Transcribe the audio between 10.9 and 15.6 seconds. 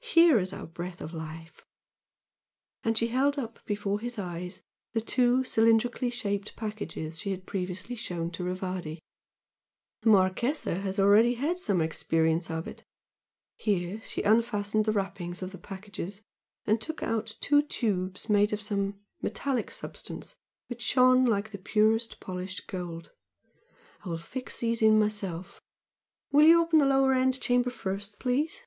already had some experience of it" here she unfastened the wrappings of the